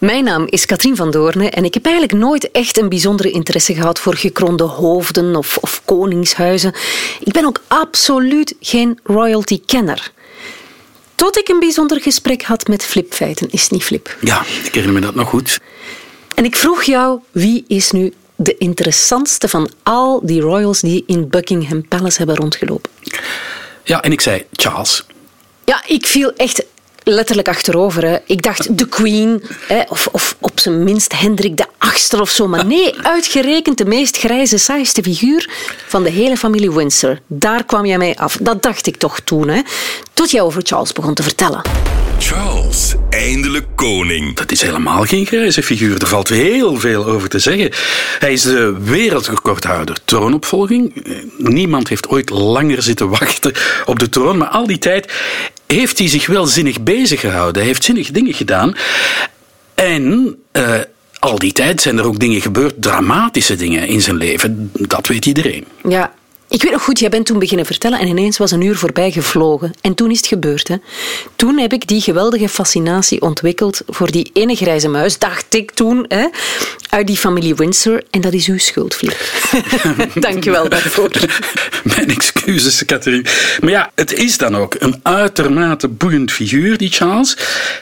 [0.00, 3.74] Mijn naam is Katrien van Doorne en ik heb eigenlijk nooit echt een bijzondere interesse
[3.74, 6.74] gehad voor gekronde hoofden of, of koningshuizen.
[7.20, 10.12] Ik ben ook absoluut geen royalty-kenner.
[11.14, 13.50] Tot ik een bijzonder gesprek had met Flip Feiten.
[13.50, 14.16] Is het niet Flip?
[14.20, 15.60] Ja, ik herinner me dat nog goed.
[16.34, 21.28] En ik vroeg jou, wie is nu de interessantste van al die royals die in
[21.28, 22.90] Buckingham Palace hebben rondgelopen?
[23.84, 25.06] Ja, en ik zei Charles.
[25.64, 26.64] Ja, ik viel echt
[27.04, 28.04] letterlijk achterover.
[28.04, 28.16] Hè.
[28.26, 32.48] Ik dacht de Queen, hè, of, of op zijn minst Hendrik de Achtste of zo.
[32.48, 35.48] Maar nee, uitgerekend de meest grijze, saaiste figuur
[35.86, 37.18] van de hele familie Windsor.
[37.26, 38.38] Daar kwam jij mee af.
[38.40, 39.48] Dat dacht ik toch toen.
[39.48, 39.60] Hè.
[40.12, 41.62] Tot jij over Charles begon te vertellen.
[42.18, 44.36] Charles, eindelijk koning.
[44.36, 46.00] Dat is helemaal geen grijze figuur.
[46.00, 47.70] Er valt heel veel over te zeggen.
[48.18, 51.04] Hij is de wereldrecordhouder troonopvolging.
[51.36, 53.52] Niemand heeft ooit langer zitten wachten
[53.84, 54.38] op de troon.
[54.38, 55.12] Maar al die tijd
[55.76, 57.56] heeft hij zich wel zinnig bezig gehouden.
[57.56, 58.74] Hij heeft zinnig dingen gedaan.
[59.74, 60.74] En uh,
[61.18, 64.70] al die tijd zijn er ook dingen gebeurd, dramatische dingen in zijn leven.
[64.72, 65.64] Dat weet iedereen.
[65.88, 66.12] Ja,
[66.48, 69.10] ik weet nog goed, jij bent toen beginnen vertellen en ineens was een uur voorbij
[69.10, 69.72] gevlogen.
[69.80, 70.68] En toen is het gebeurd.
[70.68, 70.76] Hè.
[71.36, 76.04] Toen heb ik die geweldige fascinatie ontwikkeld voor die ene grijze muis, dacht ik toen,
[76.08, 76.26] hè,
[76.90, 78.02] uit die familie Windsor.
[78.10, 79.16] En dat is uw schuld, Flip.
[80.14, 81.10] Dank je wel daarvoor.
[81.96, 83.24] Mijn excuses, Catherine.
[83.60, 87.36] Maar ja, het is dan ook een uitermate boeiend figuur, die Charles.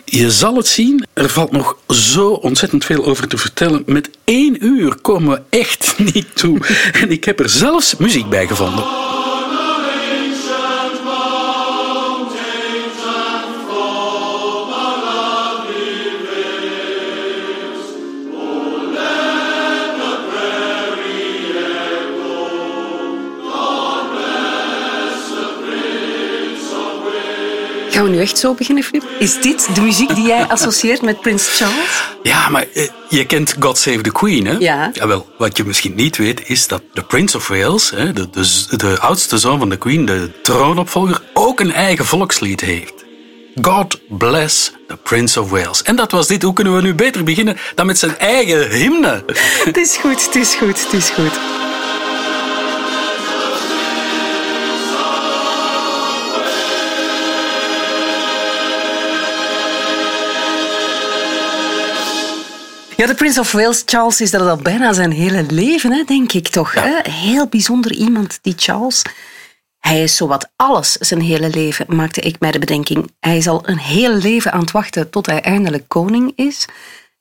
[0.04, 3.82] Je zal het zien, er valt nog zo ontzettend veel over te vertellen.
[3.86, 6.58] Met één uur komen we echt niet toe.
[6.92, 8.84] En ik heb er zelfs muziek bij gevonden
[27.98, 29.04] Gaan we nu echt zo beginnen, Flip?
[29.18, 32.02] Is dit de muziek die jij associeert met Prins Charles?
[32.22, 34.56] Ja, maar eh, je kent God Save the Queen, hè?
[34.58, 34.90] Ja.
[34.92, 38.76] Jawel, wat je misschien niet weet, is dat de Prince of Wales, hè, de, de,
[38.76, 42.94] de oudste zoon van de Queen, de troonopvolger, ook een eigen volkslied heeft.
[43.60, 45.82] God bless the Prince of Wales.
[45.82, 46.42] En dat was dit.
[46.42, 49.24] Hoe kunnen we nu beter beginnen dan met zijn eigen hymne?
[49.64, 51.38] Het is goed, het is goed, het is goed.
[62.98, 66.32] Ja, de Prince of Wales, Charles, is dat al bijna zijn hele leven, hè, denk
[66.32, 66.74] ik toch.
[66.74, 67.10] Hè?
[67.10, 69.02] Heel bijzonder iemand, die Charles.
[69.78, 73.12] Hij is zowat alles zijn hele leven, maakte ik mij de bedenking.
[73.20, 76.66] Hij is al een heel leven aan het wachten tot hij eindelijk koning is.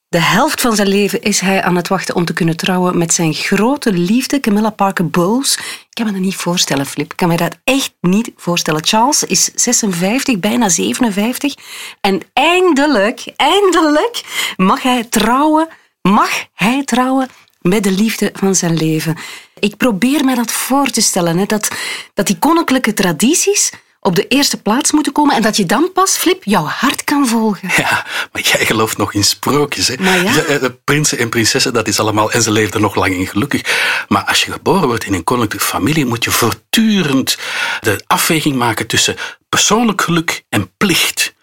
[0.09, 3.13] De helft van zijn leven is hij aan het wachten om te kunnen trouwen met
[3.13, 5.57] zijn grote liefde, Camilla Parker Bowles.
[5.57, 7.12] Ik kan me dat niet voorstellen, Flip.
[7.12, 8.85] Ik kan me dat echt niet voorstellen.
[8.85, 11.56] Charles is 56, bijna 57.
[12.01, 14.23] En eindelijk, eindelijk
[14.57, 15.67] mag hij trouwen,
[16.01, 17.28] mag hij trouwen
[17.62, 19.17] met de liefde van zijn leven.
[19.59, 21.67] Ik probeer me dat voor te stellen, hè, dat,
[22.13, 23.72] dat die koninklijke tradities
[24.07, 27.28] op de eerste plaats moeten komen en dat je dan pas, Flip, jouw hart kan
[27.28, 27.69] volgen.
[27.78, 29.88] Ja, maar jij gelooft nog in sprookjes.
[29.88, 29.95] Hè?
[30.00, 30.31] Maar ja.
[30.31, 32.31] De, prinsen en prinsessen, dat is allemaal...
[32.31, 33.62] En ze leefden nog lang in gelukkig.
[34.07, 37.38] Maar als je geboren wordt in een koninklijke familie, moet je voortdurend
[37.79, 39.16] de afweging maken tussen
[39.50, 41.34] persoonlijk geluk en plicht.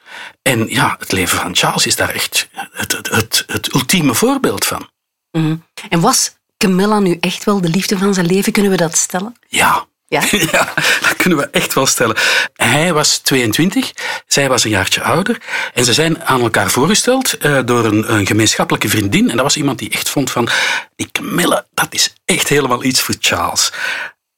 [0.42, 4.64] En ja, het leven van Charles is daar echt het, het, het, het ultieme voorbeeld
[4.64, 4.88] van.
[5.30, 5.56] Mhm.
[5.88, 8.52] En was Camilla nu echt wel de liefde van zijn leven?
[8.52, 9.36] Kunnen we dat stellen?
[9.48, 10.22] Ja, Ja?
[10.52, 12.16] Ja, dat kunnen we echt wel stellen.
[12.54, 13.92] Hij was 22,
[14.26, 15.38] zij was een jaartje ouder.
[15.74, 19.30] En ze zijn aan elkaar voorgesteld uh, door een, een, gemeenschappelijke vriendin.
[19.30, 20.48] En dat was iemand die echt vond van,
[20.96, 23.72] die Camille, dat is echt helemaal iets voor Charles.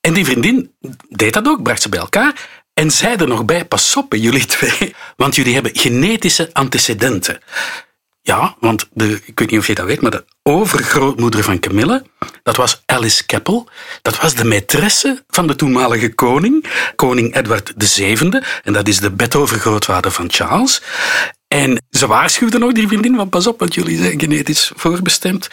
[0.00, 0.74] En die vriendin
[1.08, 2.48] deed dat ook, bracht ze bij elkaar.
[2.74, 7.40] En zei er nog bij, pas op jullie twee, want jullie hebben genetische antecedenten.
[8.26, 12.04] Ja, want de, ik weet niet of je dat weet, maar de overgrootmoeder van Camille,
[12.42, 13.68] dat was Alice Keppel.
[14.02, 16.66] Dat was de maîtresse van de toenmalige koning,
[16.96, 18.42] koning Edward VII.
[18.62, 20.82] En dat is de bedovergrootvader van Charles.
[21.48, 25.48] En ze waarschuwde nog die vriendin van pas op, want jullie zijn genetisch voorbestemd.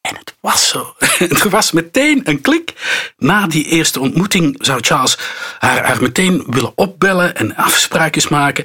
[0.00, 0.94] En het was zo.
[1.42, 2.72] Er was meteen een klik.
[3.16, 5.18] Na die eerste ontmoeting zou Charles
[5.58, 8.64] haar, haar meteen willen opbellen en afspraakjes maken.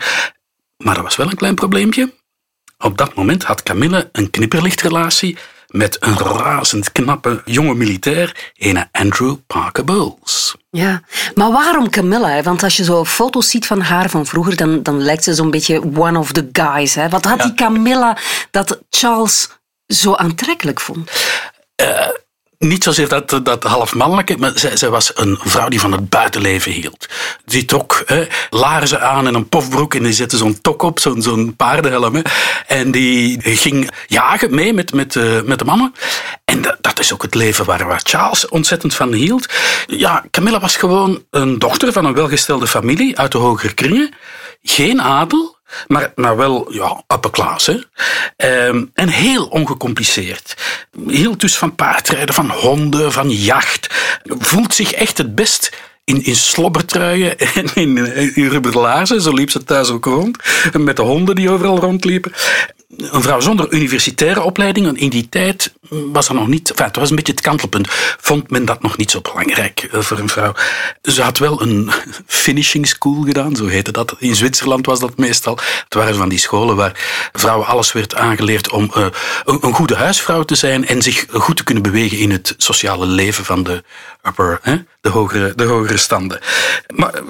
[0.78, 2.14] Maar er was wel een klein probleempje.
[2.84, 5.38] Op dat moment had Camille een knipperlichtrelatie
[5.68, 10.56] met een razend knappe jonge militair, ene Andrew Parker Bowles.
[10.70, 11.02] Ja,
[11.36, 12.42] maar waarom Camilla?
[12.42, 15.52] Want als je zo foto's ziet van haar van vroeger, dan, dan lijkt ze zo'n
[15.52, 16.96] beetje one of the guys.
[16.96, 17.10] Hè?
[17.10, 18.18] Wat had die Camilla
[18.52, 19.50] dat Charles
[19.88, 21.12] zo aantrekkelijk vond?
[21.82, 22.08] Uh,
[22.64, 26.10] niet zozeer dat, dat half mannelijke, maar zij, zij, was een vrouw die van het
[26.10, 27.08] buitenleven hield.
[27.46, 31.22] Die trok hè, laarzen aan en een pofbroek en die zette zo'n tok op, zo'n
[31.22, 32.16] zo'n paardenhelm.
[32.16, 32.22] Hè,
[32.68, 35.94] en die ging jagen mee met, met, uh, met de mannen.
[36.46, 39.54] En dat, dat, is ook het leven waar, waar Charles ontzettend van hield.
[39.86, 44.14] Ja, Camilla was gewoon een dochter van een welgestelde familie uit de hogere kringen.
[44.62, 47.32] Geen adel, maar, maar wel ja, upper.
[47.66, 48.68] Hè.
[48.68, 50.58] Um, en heel ongecompliceerd.
[51.08, 53.88] Hield dus van paardrijden, van honden, van jacht.
[54.24, 57.98] Voelt zich echt het best in, in slobbertruien en in,
[58.36, 59.22] in rubberlaarzen.
[59.22, 60.38] Zo liep ze thuis ook rond.
[60.78, 62.32] Met de honden die overal rondliepen
[62.98, 67.10] een vrouw zonder universitaire opleiding, in die tijd was er nog niet, enfin, het was
[67.10, 67.88] een beetje het kantelpunt,
[68.22, 70.54] vond men dat nog niet zo belangrijk eh, voor een vrouw.
[71.02, 71.92] Ze had wel een
[72.26, 74.16] finishing school gedaan, zo heette dat.
[74.20, 75.60] In Zwitserland was dat meestal.
[75.84, 79.06] Het waren van die scholen waar vrouwen alles werd aangeleerd om uh,
[79.46, 83.46] een, goede huisvrouw te zijn en zich goed te kunnen bewegen in het sociale leven
[83.46, 83.84] van de
[84.28, 86.40] upper, hè, de, hogere, de hogere standen.
[86.88, 87.22] Maar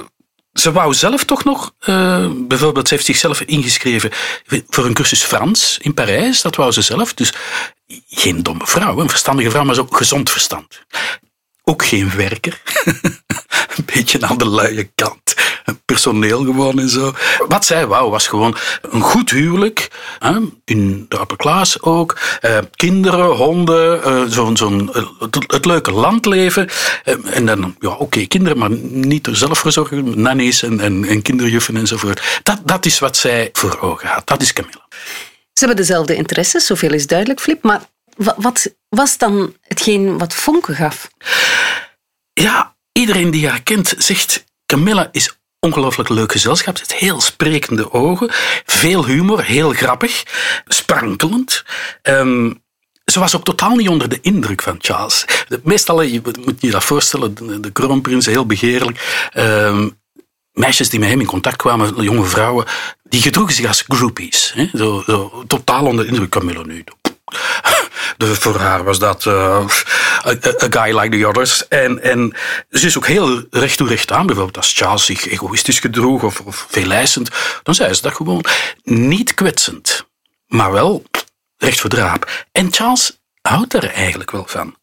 [0.54, 4.12] ze wou zelf toch nog, uh, bijvoorbeeld, ze heeft zichzelf ingeschreven
[4.70, 6.42] voor een cursus Frans in Parijs.
[6.42, 7.14] Dat wou ze zelf.
[7.14, 7.34] Dus
[8.08, 10.82] geen domme vrouw, een verstandige vrouw, maar zo gezond verstand.
[11.64, 12.62] Ook geen werker.
[13.76, 15.36] een beetje aan de luie kant.
[15.86, 17.14] Personeel gewoon en zo.
[17.48, 19.92] Wat zij wou was gewoon een goed huwelijk.
[20.20, 22.18] Hè, in de upper class ook.
[22.42, 26.70] Eh, kinderen, honden, eh, zo'n, zo'n, eh, het, het, leuke landleven.
[27.04, 30.22] Eh, en dan, ja oké, kinderen, maar niet er zelf voor zorgen.
[30.22, 32.40] Nannies en, en, en kinderjuffen enzovoort.
[32.44, 34.28] Dat, dat is wat zij voor ogen had.
[34.28, 34.88] Dat is Camilla.
[35.54, 37.64] Ze hebben dezelfde interesses, zoveel is duidelijk, Flip.
[37.64, 37.82] Maar
[38.16, 41.10] wat was dan hetgeen wat vonken gaf?
[42.34, 44.44] Ja, iedereen die haar kent zegt...
[44.66, 46.78] Camilla is ongelooflijk leuk gezelschap.
[46.78, 48.30] Ze heeft heel sprekende ogen,
[48.66, 50.24] veel humor, heel grappig,
[50.68, 51.64] sprankelend.
[52.02, 52.62] Um,
[53.06, 55.26] ze was ook totaal niet onder de indruk van Charles.
[55.64, 59.30] Meestal, je moet je dat voorstellen, de, kroonprins, heel begeerlijk.
[59.38, 60.00] Um,
[60.52, 62.66] meisjes die met hem in contact kwamen, jonge vrouwen,
[63.04, 64.52] die gedroegen zich als groupies.
[64.56, 64.70] Hè?
[64.74, 66.30] Zo, zo, totaal onder de indruk.
[66.30, 66.84] Camilla nu,
[68.18, 69.66] de, voor haar was dat uh,
[70.26, 70.36] a,
[70.70, 71.68] guy like the others.
[71.68, 72.34] En, en
[72.70, 74.26] ze is ook heel recht toe recht aan.
[74.26, 77.30] Bijvoorbeeld als Charles zich egoïstisch gedroeg of, of veelijzend,
[77.64, 78.46] dan zei ze dat gewoon
[78.84, 80.08] niet kwetsend.
[80.48, 81.04] Maar wel
[81.58, 82.46] recht voor de raap.
[82.52, 84.76] En Charles houdt er eigenlijk wel van.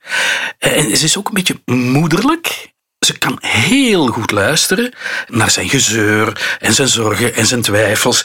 [0.59, 2.73] En ze is ook een beetje moederlijk.
[2.99, 4.93] Ze kan heel goed luisteren
[5.27, 8.25] naar zijn gezeur en zijn zorgen en zijn twijfels.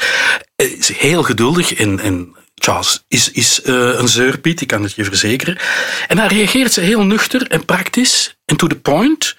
[0.56, 4.96] Ze is heel geduldig en, en Charles is, is uh, een zeurpiet, ik kan het
[4.96, 5.58] je verzekeren.
[6.08, 9.36] En dan reageert ze heel nuchter en praktisch en to the point.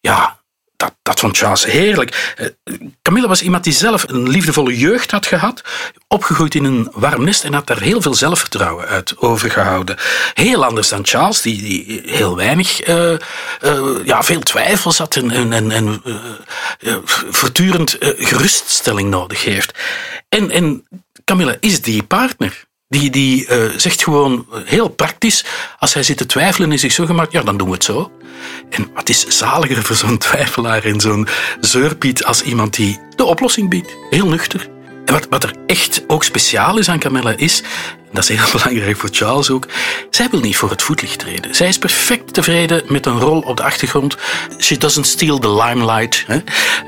[0.00, 0.40] Ja,
[0.76, 2.34] dat, dat vond Charles heerlijk.
[2.40, 5.62] Uh, Camilla was iemand die zelf een liefdevolle jeugd had gehad,
[6.08, 9.96] opgegroeid in een warm nest en had daar heel veel zelfvertrouwen uit overgehouden.
[10.34, 13.18] Heel anders dan Charles, die, die heel weinig, uh,
[14.04, 16.02] ja, veel twijfels had en, en, en, en
[17.30, 19.78] voortdurend geruststelling nodig heeft.
[20.28, 20.86] En, en
[21.24, 22.65] Camilla is die partner.
[22.88, 25.44] Die, die uh, zegt gewoon heel praktisch,
[25.78, 28.12] als hij zit te twijfelen en zich zo gemaakt, ja, dan doen we het zo.
[28.70, 31.28] En wat is zaliger voor zo'n twijfelaar en zo'n
[31.60, 33.96] zeurpiet als iemand die de oplossing biedt.
[34.10, 34.68] Heel nuchter.
[35.04, 37.62] En wat, wat er echt ook speciaal is aan Camilla is,
[37.96, 39.66] en dat is heel belangrijk voor Charles ook,
[40.10, 41.54] zij wil niet voor het voetlicht treden.
[41.54, 44.16] Zij is perfect tevreden met een rol op de achtergrond.
[44.58, 46.24] She doesn't steal the limelight.
[46.26, 46.38] Hè?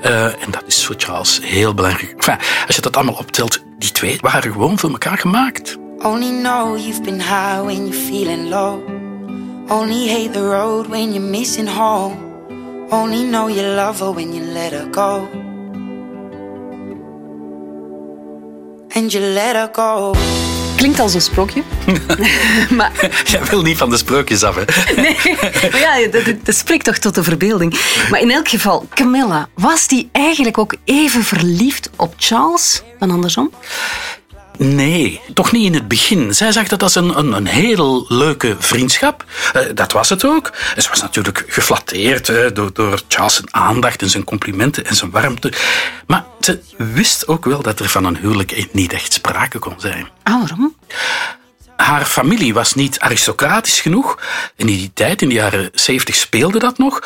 [0.05, 2.39] Uh, en dat is voor Charles heel belangrijk.
[2.67, 5.78] Als je dat allemaal optelt, die twee waren gewoon voor elkaar gemaakt.
[6.01, 8.81] Only know you've been high when you're feeling low.
[9.69, 12.87] Only hate the road when you're missing home.
[12.91, 15.27] Only know you love her when you let her go.
[18.95, 20.15] And you let her go.
[20.77, 21.63] Klinkt als een sprookje.
[22.77, 22.93] maar...
[23.31, 24.65] Jij wil niet van de sprookjes af, hè?
[25.03, 25.17] nee,
[25.71, 27.81] maar ja, dat, dat, spreekt toch tot de verbeelding.
[28.11, 33.51] Maar in elk geval, Camilla, was die eigenlijk ook even verliefd op Charles dan andersom?
[34.59, 36.35] Nee, toch niet in het begin.
[36.35, 39.25] Zij zag dat als een, een, een heel leuke vriendschap.
[39.57, 40.53] Uh, dat was het ook.
[40.75, 44.95] En ze was natuurlijk geflatteerd uh, door, door Charles' zijn aandacht en zijn complimenten en
[44.95, 45.53] zijn warmte.
[46.07, 50.09] Maar ze wist ook wel dat er van een huwelijk niet echt sprake kon zijn.
[50.23, 50.75] Ah, waarom?
[51.77, 54.19] haar familie was niet aristocratisch genoeg.
[54.57, 57.01] In die tijd, in de jaren zeventig, speelde dat nog.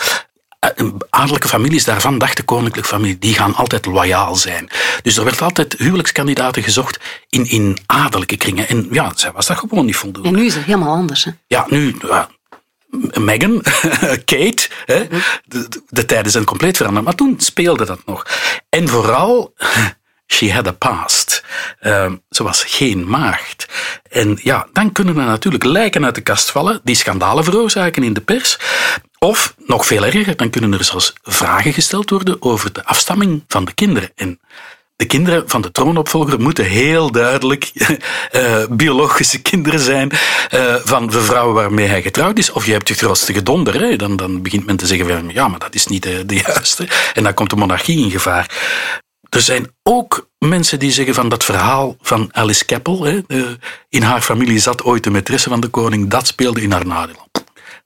[0.62, 4.68] Eh, adellijke families daarvan, dacht de koninklijke familie, die gaan altijd loyaal zijn.
[5.02, 8.68] Dus er werd altijd huwelijkskandidaten gezocht in, in adellijke kringen.
[8.68, 10.28] En ja, zij was dat gewoon niet voldoende.
[10.28, 11.30] En nu is het helemaal anders, hè?
[11.46, 11.96] Ja, nu...
[12.00, 12.28] Ja,
[13.20, 13.62] Meghan,
[14.30, 15.06] Kate, hè,
[15.44, 17.04] de, de, tijden zijn compleet veranderd.
[17.04, 18.26] Maar toen speelde dat nog.
[18.68, 19.54] En vooral
[20.34, 21.44] she had a past.
[21.80, 23.68] Uh, ze was geen maagd.
[24.10, 28.12] En ja, dan kunnen er natuurlijk lijken uit de kast vallen die schandalen veroorzaken in
[28.12, 28.58] de pers.
[29.22, 33.64] Of, nog veel erger, dan kunnen er zelfs vragen gesteld worden over de afstamming van
[33.64, 34.10] de kinderen.
[34.14, 34.40] En
[34.96, 37.70] de kinderen van de troonopvolger moeten heel duidelijk
[38.32, 40.10] uh, biologische kinderen zijn
[40.54, 42.52] uh, van de vrouw waarmee hij getrouwd is.
[42.52, 43.80] Of je hebt je grootste gedonder.
[43.80, 43.96] Hè?
[43.96, 46.88] Dan, dan begint men te zeggen van ja, maar dat is niet de, de juiste.
[47.14, 48.50] En dan komt de monarchie in gevaar.
[49.28, 53.04] Er zijn ook mensen die zeggen van dat verhaal van Alice Keppel.
[53.04, 53.20] Hè,
[53.88, 56.10] in haar familie zat ooit de maîtresse van de koning.
[56.10, 57.30] Dat speelde in haar nadeel.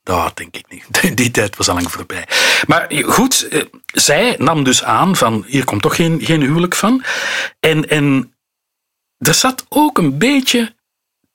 [0.07, 0.87] Dat denk ik niet.
[1.19, 2.29] Die tijd was al lang voorbij.
[2.67, 7.05] Maar goed, eh, zij nam dus aan van hier komt toch geen, geen huwelijk van.
[7.61, 8.35] En, en
[9.19, 10.75] er zat ook een beetje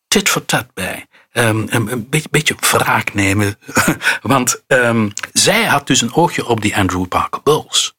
[0.08, 1.06] tit for tat bij.
[1.34, 3.60] Um, een, beetje, beetje wraak nemen.
[4.22, 7.94] Want um, zij had dus een oogje op die Andrew Parker Bowles.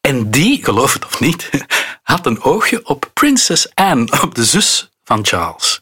[0.00, 1.50] En die, geloof het of niet,
[2.02, 4.91] had een oogje op Princess Anne, op de zus
[5.22, 5.80] Charles.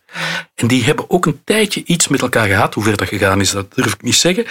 [0.55, 2.75] En die hebben ook een tijdje iets met elkaar gehad.
[2.75, 4.47] Hoe ver dat gegaan is, dat durf ik niet zeggen.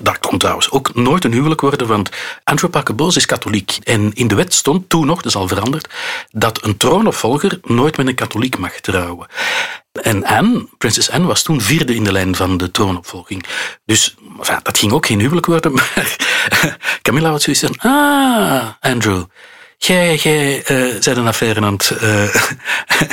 [0.00, 2.10] Dat kon trouwens ook nooit een huwelijk worden, want
[2.44, 3.78] Andrew Parker is katholiek.
[3.82, 5.88] En in de wet stond toen nog, dat is al veranderd,
[6.30, 9.26] dat een troonopvolger nooit met een katholiek mag trouwen.
[10.02, 13.44] En Anne, prinses Anne, was toen vierde in de lijn van de troonopvolging.
[13.84, 14.14] Dus
[14.62, 16.16] dat ging ook geen huwelijk worden, maar
[17.02, 19.22] Camilla had zoiets van, ah, Andrew,
[19.86, 22.34] jij, jij uh, bent een affaire aan het uh,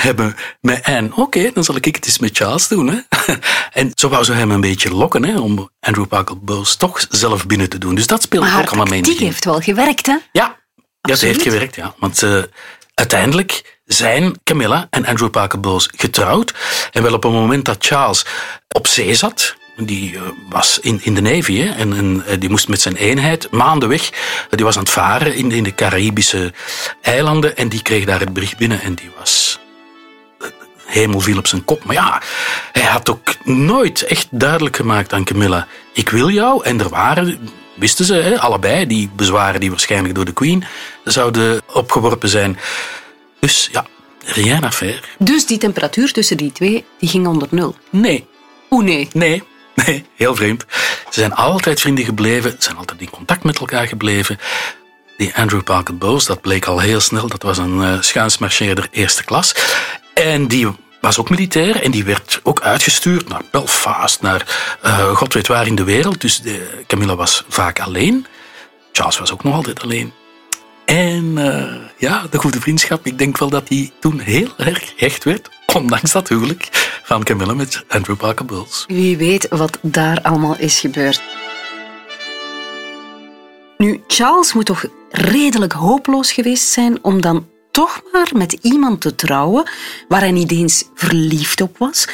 [0.08, 1.10] hebben met Anne.
[1.16, 2.88] Oké, dan zal ik het eens met Charles doen.
[2.88, 3.00] Hè?
[3.82, 7.46] en zo wou ze hem een beetje lokken hè, om Andrew Parker Bowles toch zelf
[7.46, 7.96] binnen te doen.
[7.96, 9.01] Dus dat speelde ook allemaal mee.
[9.01, 10.18] Die heeft wel gewerkt, hè?
[10.32, 10.60] Ja,
[11.01, 11.96] ja ze heeft gewerkt, ja.
[12.00, 12.44] Want uh,
[12.94, 16.54] uiteindelijk zijn Camilla en Andrew Parker Bowles getrouwd.
[16.92, 18.25] En wel op het moment dat Charles
[18.68, 22.50] op zee zat, die uh, was in, in de Navy hè, en, en uh, die
[22.50, 24.10] moest met zijn eenheid maanden weg.
[24.50, 26.54] Die was aan het varen in, in de Caribische
[27.02, 29.60] eilanden en die kreeg daar het bericht binnen en die was
[30.92, 31.84] hemel viel op zijn kop.
[31.84, 32.22] Maar ja,
[32.72, 36.64] hij had ook nooit echt duidelijk gemaakt aan Camilla: ik wil jou.
[36.64, 40.64] En er waren, wisten ze, hè, allebei, die bezwaren die waarschijnlijk door de Queen
[41.04, 42.58] zouden opgeworpen zijn.
[43.40, 43.86] Dus ja,
[44.26, 45.00] rien à faire.
[45.18, 47.76] Dus die temperatuur tussen die twee, die ging onder nul?
[47.90, 48.28] Nee.
[48.68, 49.08] Hoe nee?
[49.14, 49.44] Nee.
[49.86, 50.66] Nee, heel vreemd.
[51.10, 54.40] Ze zijn altijd vrienden gebleven, ze zijn altijd in contact met elkaar gebleven.
[55.18, 59.24] Die Andrew Parker Bowles, dat bleek al heel snel, dat was een uh, schuinsmarcheerder eerste
[59.24, 59.56] klas.
[60.13, 60.68] En die
[61.01, 65.68] was ook militair en die werd ook uitgestuurd naar Belfast, naar uh, god weet waar
[65.68, 66.22] in de wereld.
[66.22, 68.25] Dus de, Camilla was vaak alleen.
[68.92, 70.13] Charles was ook nog altijd alleen.
[70.86, 71.34] En
[71.98, 76.12] ja, de goede vriendschap, ik denk wel dat die toen heel erg hecht werd, ondanks
[76.12, 76.68] dat huwelijk
[77.04, 78.84] van Camilla met Andrew Parker Bowles.
[78.88, 81.22] Wie weet wat daar allemaal is gebeurd.
[83.78, 89.16] Nu, Charles moet toch redelijk hopeloos geweest zijn om dan toch maar met iemand te
[89.16, 89.70] trouwen
[90.08, 92.08] waar hij niet eens verliefd op was.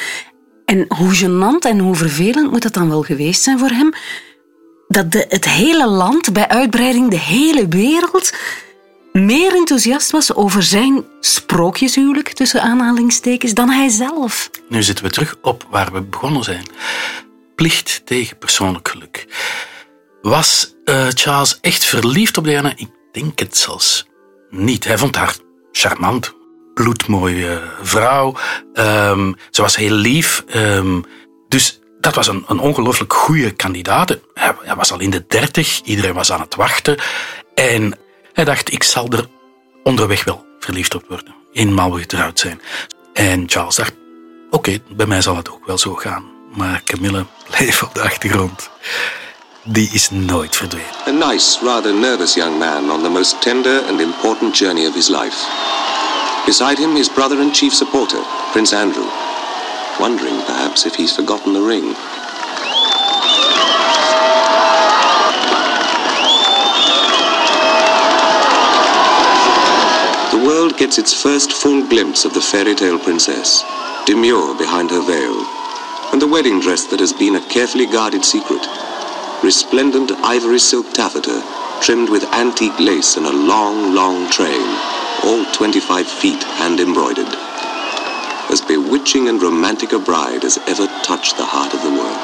[0.65, 3.93] En hoe gênant en hoe vervelend moet dat dan wel geweest zijn voor hem
[4.87, 8.33] dat de, het hele land, bij uitbreiding de hele wereld,
[9.25, 14.49] meer enthousiast was over zijn sprookjeshuwelijk, tussen aanhalingstekens, dan hij zelf.
[14.69, 16.65] Nu zitten we terug op waar we begonnen zijn.
[17.55, 19.25] Plicht tegen persoonlijk geluk.
[20.21, 22.73] Was uh, Charles echt verliefd op Diana?
[22.75, 24.05] Ik denk het zelfs
[24.49, 24.83] niet.
[24.83, 25.35] Hij vond haar
[25.71, 26.33] charmant,
[26.73, 28.35] bloedmooie vrouw.
[28.73, 30.43] Um, ze was heel lief.
[30.55, 31.05] Um,
[31.47, 34.17] dus dat was een, een ongelooflijk goede kandidaat.
[34.33, 36.97] Hij was al in de dertig, iedereen was aan het wachten.
[37.55, 37.97] En
[38.37, 39.27] hij dacht, ik zal er
[39.83, 41.35] onderweg wel verliefd op worden.
[41.53, 42.61] Eenmaal we getrouwd zijn.
[43.13, 43.93] En Charles dacht,
[44.49, 46.23] oké, bij mij zal het ook wel zo gaan.
[46.55, 48.69] Maar Camille bleef op de achtergrond.
[49.63, 50.89] Die is nooit verdwenen.
[51.07, 55.07] A nice, rather nervous young man on the most tender and important journey of his
[55.07, 55.37] life.
[56.45, 58.19] Beside him, his brother and chief supporter,
[58.51, 59.07] Prince Andrew.
[59.99, 61.95] Wondering, perhaps, if he's forgotten the ring.
[70.67, 73.63] World gets its first full glimpse of the fairy tale princess,
[74.05, 75.37] demure behind her veil,
[76.11, 78.59] and the wedding dress that has been a carefully guarded secret.
[79.41, 81.41] Resplendent ivory silk taffeta,
[81.79, 84.67] trimmed with antique lace and a long, long train,
[85.23, 87.33] all 25 feet hand embroidered.
[88.51, 92.19] As bewitching and romantic a bride as ever touched the heart of the world.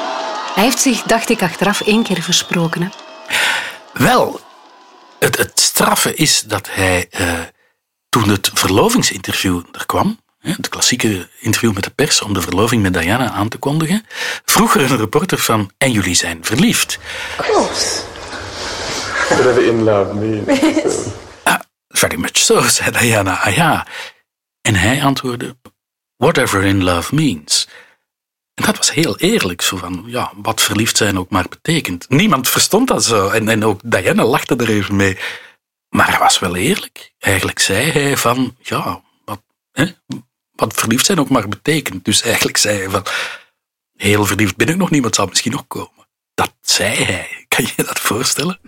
[0.54, 2.82] Hij heeft zich, dacht ik, achteraf één keer versproken.
[2.82, 2.88] Hè?
[3.92, 4.40] Wel,
[5.18, 7.28] het, het straffe is dat hij uh,
[8.14, 12.94] toen het verlovingsinterview er kwam, het klassieke interview met de pers om de verloving met
[12.94, 14.06] Diana aan te kondigen,
[14.44, 16.98] vroeg er een reporter van, en jullie zijn verliefd.
[17.38, 18.00] Of course.
[19.28, 21.06] Whatever in love means.
[21.42, 23.40] Ah, Very much so, zei Diana.
[23.40, 23.86] Ah ja.
[24.60, 25.56] En hij antwoordde,
[26.16, 27.68] whatever in love means.
[28.54, 32.08] En dat was heel eerlijk, zo van, ja, wat verliefd zijn ook maar betekent.
[32.08, 33.28] Niemand verstond dat zo.
[33.28, 35.18] En, en ook Diana lachte er even mee.
[35.94, 37.12] Maar hij was wel eerlijk.
[37.18, 39.86] Eigenlijk zei hij van, ja, wat, hè,
[40.52, 42.04] wat verliefd zijn ook maar betekent.
[42.04, 43.06] Dus eigenlijk zei hij van,
[43.96, 46.08] heel verliefd ben ik nog niemand zal misschien nog komen.
[46.34, 47.44] Dat zei hij.
[47.48, 48.60] Kan je dat voorstellen?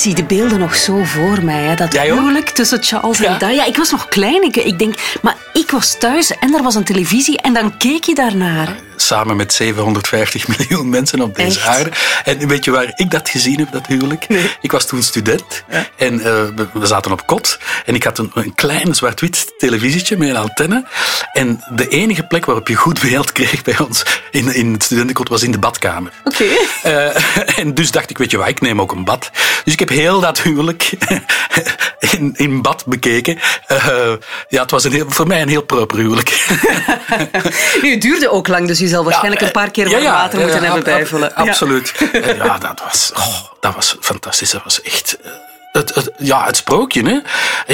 [0.00, 1.62] Zie de beelden nog zo voor mij.
[1.62, 1.74] Hè.
[1.74, 3.32] Dat huwelijk tussen Charles Ja.
[3.32, 3.64] en Diana.
[3.66, 4.42] Ik was nog klein.
[4.42, 8.04] Ik, ik denk, maar ik was thuis en er was een televisie en dan keek
[8.04, 8.76] je daarnaar.
[9.00, 11.68] Samen met 750 miljoen mensen op deze Echt?
[11.68, 11.90] aarde.
[12.24, 14.26] En weet je waar ik dat gezien heb, dat huwelijk?
[14.60, 15.64] Ik was toen student
[15.96, 17.58] en eh, we, we zaten op kot.
[17.86, 20.84] En ik had een, een klein zwart-wit televisietje met een antenne.
[21.32, 25.28] En de enige plek waarop je goed beeld kreeg bij ons in, in het studentenkot
[25.28, 26.12] was in de badkamer.
[26.24, 26.44] Oké.
[26.82, 29.30] Eh, en dus dacht ik, weet je wat, ik neem ook een bad.
[29.64, 30.92] Dus ik heb heel dat huwelijk
[32.16, 33.38] in, in bad bekeken.
[33.66, 34.12] Eh,
[34.48, 36.46] ja, het was een heel, voor mij een heel proper huwelijk.
[37.82, 40.62] Nu, het duurde ook lang, dus je zal waarschijnlijk een paar keer ja, water moeten
[40.62, 41.34] hebben bijvullen.
[41.34, 41.92] ab- Absoluut.
[42.44, 44.50] Ja, dat was, oh, dat was fantastisch.
[44.50, 45.16] Dat was echt...
[45.22, 45.30] eh,
[45.72, 47.02] Het, het, ja, het sprookje.
[47.08, 47.18] Hè.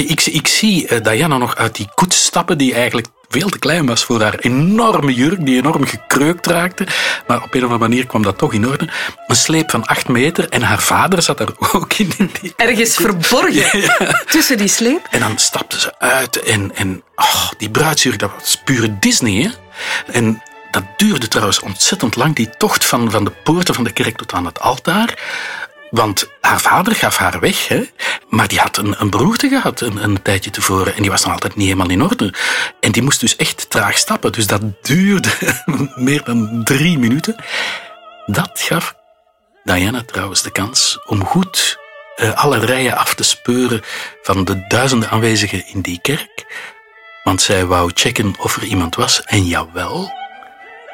[0.00, 3.86] Ik, ik zie eh, Diana nog uit die koets stappen, die eigenlijk veel te klein
[3.86, 6.86] was voor haar enorme jurk, die enorm gekreukt raakte.
[7.26, 8.88] Maar op een of andere manier kwam dat toch in orde.
[9.26, 12.12] Een sleep van acht meter en haar vader zat daar ook in.
[12.40, 13.82] die- Ergens verborgen
[14.30, 15.06] tussen die sleep.
[15.10, 19.42] En dan stapte ze uit en, en oh, die bruidsjurk, dat was pure Disney.
[19.42, 19.50] Hè?
[20.12, 20.42] En
[20.76, 24.32] dat duurde trouwens ontzettend lang, die tocht van, van de poorten van de kerk tot
[24.32, 25.18] aan het altaar.
[25.90, 27.90] Want haar vader gaf haar weg, hè?
[28.28, 30.94] maar die had een, een beroerte gehad een, een tijdje tevoren.
[30.94, 32.34] En die was nog altijd niet helemaal in orde.
[32.80, 34.32] En die moest dus echt traag stappen.
[34.32, 35.30] Dus dat duurde
[35.94, 37.36] meer dan drie minuten.
[38.26, 38.94] Dat gaf
[39.64, 41.78] Diana trouwens de kans om goed
[42.16, 43.82] eh, alle rijen af te speuren
[44.22, 46.44] van de duizenden aanwezigen in die kerk.
[47.22, 49.22] Want zij wou checken of er iemand was.
[49.22, 50.12] En jawel,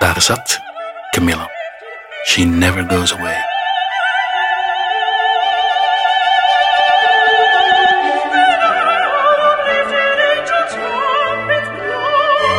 [0.02, 0.61] daar zat
[1.11, 1.50] Camilla.
[2.25, 3.37] She never goes away.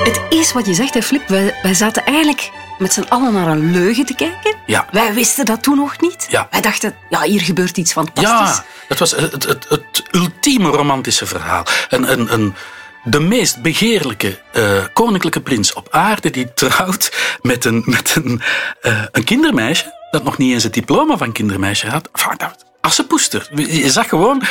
[0.03, 1.27] Het is wat je zegt, hè, Flip.
[1.27, 4.55] Wij, wij zaten eigenlijk met z'n allen naar een leugen te kijken.
[4.65, 4.85] Ja.
[4.91, 6.25] Wij wisten dat toen nog niet.
[6.29, 6.47] Ja.
[6.51, 8.57] Wij dachten, ja, hier gebeurt iets fantastisch.
[8.57, 11.65] Ja, dat was het, het, het ultieme romantische verhaal.
[11.89, 12.55] Een, een, een,
[13.03, 18.41] de meest begeerlijke eh, koninklijke prins op aarde die trouwt met een, met een,
[18.81, 22.09] eh, een kindermeisje dat nog niet eens het diploma van kindermeisje had.
[22.13, 22.37] Enfin,
[22.81, 23.47] Assepoester.
[23.55, 24.43] Je zag gewoon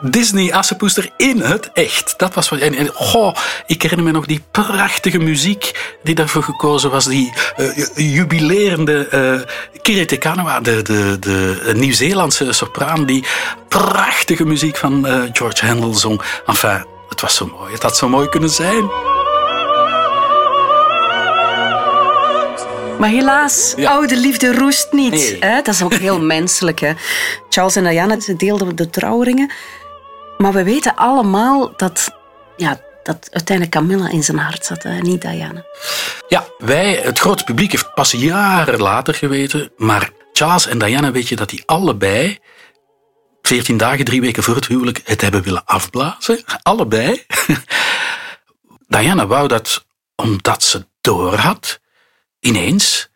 [0.00, 2.14] Disney Assepoester in het echt.
[2.16, 2.58] Dat was wat.
[2.58, 7.04] En, en goh, ik herinner me nog die prachtige muziek die daarvoor gekozen was.
[7.04, 9.46] Die eh, jubilerende
[9.82, 13.24] uh, Kanawa, de, de, de Nieuw-Zeelandse sopraan, die
[13.68, 16.22] prachtige muziek van uh, George Handel zong.
[16.46, 17.72] Enfin, het was zo mooi.
[17.72, 18.84] Het had zo mooi kunnen zijn.
[22.98, 23.90] Maar helaas, Ja.
[23.90, 25.10] oude liefde roest niet.
[25.10, 25.36] Nee.
[25.40, 25.54] Hè?
[25.62, 26.80] Dat is ook heel menselijk.
[26.80, 26.92] Hè?
[27.48, 29.52] Charles en Diana deelden de trouwringen.
[30.38, 32.10] Maar we weten allemaal dat,
[32.56, 34.98] ja, dat uiteindelijk Camilla in zijn hart zat, hè?
[34.98, 35.64] niet Diana.
[36.28, 39.70] Ja, wij, het grote publiek, heeft pas jaren later geweten.
[39.76, 42.38] Maar Charles en Diana weet je dat die allebei,
[43.46, 46.44] 14 dagen, drie weken voor het huwelijk, het hebben willen afblazen.
[46.62, 47.24] Allebei.
[48.88, 51.80] Diana wou dat omdat ze doorhad,
[52.40, 53.08] ineens,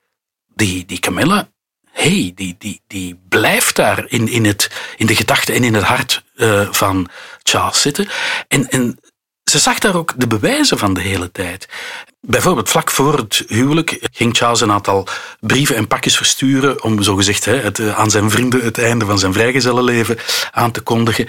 [0.46, 1.48] die, die Camilla,
[1.90, 5.84] hey, die, die, die blijft daar in, in, het, in de gedachten en in het
[5.84, 7.08] hart uh, van
[7.42, 8.08] Charles zitten.
[8.48, 8.98] En, en
[9.48, 11.68] ze zag daar ook de bewijzen van de hele tijd.
[12.20, 15.06] Bijvoorbeeld vlak voor het huwelijk ging Charles een aantal
[15.40, 19.32] brieven en pakjes versturen om zogezegd het, uh, aan zijn vrienden het einde van zijn
[19.32, 20.18] vrijgezellenleven
[20.50, 21.26] aan te kondigen.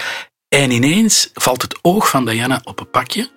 [0.49, 3.29] En ineens valt het oog van Diana op een pakje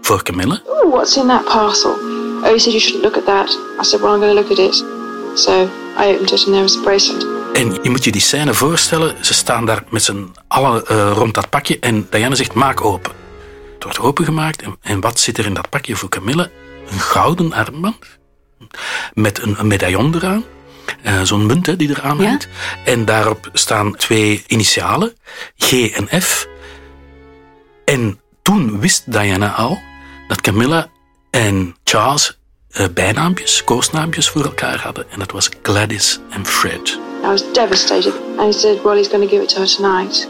[0.00, 0.62] voor Camille.
[0.66, 1.90] Ooh, what's in that parcel?
[1.90, 3.58] Oh, you said you shouldn't look at that.
[3.80, 4.84] I said, well, I'm going to look at it.
[5.34, 7.26] So I opened it and there was a bracelet.
[7.52, 9.16] En je moet je die scène voorstellen.
[9.20, 13.12] Ze staan daar met z'n allen uh, rond dat pakje en Diana zegt, maak open.
[13.84, 16.50] Het wordt opengemaakt en, en wat zit er in dat pakje voor Camille?
[16.90, 17.96] Een gouden armband
[19.14, 20.44] met een, een medaillon eraan.
[21.06, 22.26] Uh, Zo'n munt hè, die eraan Ja?
[22.28, 22.48] hangt.
[22.84, 25.14] En daarop staan twee initialen,
[25.56, 26.46] G en F.
[27.84, 29.78] En toen wist Diana al
[30.28, 30.88] dat Camilla
[31.30, 32.38] en Charles
[32.70, 35.10] uh, bijnaampjes, koosnaampjes voor elkaar hadden.
[35.10, 36.98] En dat was Gladys en Fred.
[37.24, 38.12] I was devastated.
[38.38, 40.28] And he said, well, he's going to give it to her tonight.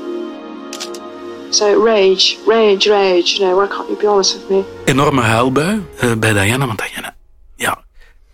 [1.51, 3.37] So rage, rage, rage.
[3.37, 4.65] You know, why can't you be honest with me?
[4.85, 7.15] Enorme huilbui uh, bij Diana, want Diana,
[7.57, 7.85] ja,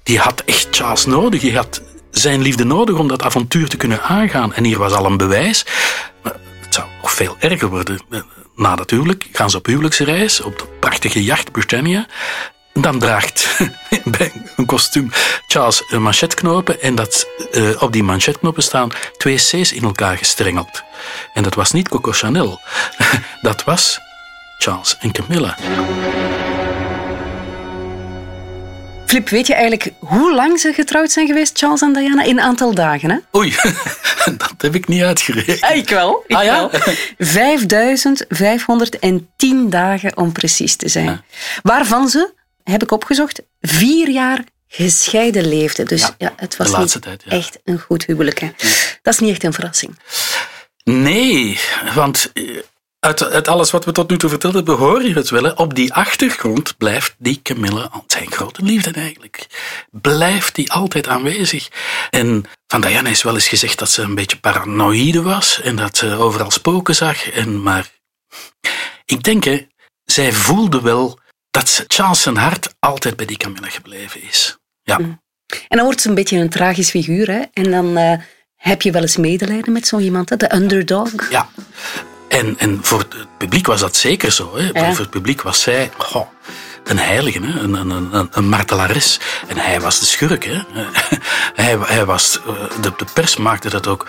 [0.03, 1.41] die had echt Charles nodig.
[1.41, 4.55] Die had zijn liefde nodig om dat avontuur te kunnen aangaan.
[4.55, 5.65] En hier was al een bewijs.
[6.61, 8.01] Het zou nog veel erger worden.
[8.57, 12.07] Na natuurlijk gaan ze op huwelijksreis op de prachtige jacht Britannia.
[12.81, 13.59] Dan draagt
[14.19, 15.11] bij een kostuum
[15.47, 20.83] Charles een manchetknopen en dat, uh, op die manchetknopen staan twee C's in elkaar gestrengeld.
[21.35, 22.61] En dat was niet Coco Chanel,
[23.43, 24.01] dat was
[24.59, 25.57] Charles en Camilla.
[29.07, 32.23] Flip, weet je eigenlijk hoe lang ze getrouwd zijn geweest, Charles en Diana?
[32.23, 33.17] In een aantal dagen, hè?
[33.37, 33.55] Oei,
[34.39, 35.61] dat heb ik niet uitgerekend.
[35.61, 36.25] Ah, ik wel.
[36.27, 36.71] Ik ah, ja?
[36.71, 36.81] wel.
[37.19, 41.25] 5510 dagen om precies te zijn.
[41.63, 42.35] Waarvan ze,
[42.71, 45.87] heb ik opgezocht, vier jaar gescheiden leefden.
[45.87, 47.31] Dus ja, het was niet tijd, ja.
[47.31, 48.39] echt een goed huwelijk.
[48.39, 48.51] Hè?
[49.03, 49.99] Dat is niet echt een verrassing.
[50.85, 51.61] Nee,
[51.95, 52.59] want eh,
[53.01, 55.53] uit, uit, alles wat we tot nu toe verteld hebben, hoor je het wel.
[55.53, 59.47] Op die achtergrond blijft die Camille zijn grote liefde eigenlijk.
[59.91, 61.69] Blijft die altijd aanwezig.
[62.11, 65.97] En van Diana is wel eens gezegd dat ze een beetje paranoïde was en dat
[65.97, 67.31] ze overal spoken zag.
[67.31, 67.91] En, maar
[69.05, 69.67] ik denk, hè,
[70.05, 71.19] zij voelde wel
[71.57, 74.59] dat Charles zijn hart altijd bij die Camilla gebleven is.
[74.83, 74.99] Ja.
[74.99, 75.21] Mm.
[75.69, 77.31] En dan wordt ze een beetje een tragisch figuur.
[77.31, 77.43] Hè?
[77.53, 78.13] En dan uh,
[78.57, 80.37] heb je wel eens medelijden met zo iemand, hè?
[80.37, 81.31] de underdog.
[81.31, 81.49] Ja.
[82.29, 84.57] En, en voor het publiek was dat zeker zo.
[84.57, 84.71] Hè.
[84.73, 84.93] Ja.
[84.93, 86.27] Voor het publiek was zij goh,
[86.85, 87.61] een heilige, hè.
[87.61, 89.21] Een, een, een, een martelares.
[89.47, 90.45] En hij was de schurk.
[90.45, 90.61] Hè.
[91.63, 94.07] hij, hij was, eh, de, de pers maakte dat ook